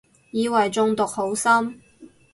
[0.31, 1.79] 以為中毒好深